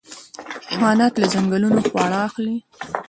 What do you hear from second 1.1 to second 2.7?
له ځنګله خواړه اخلي.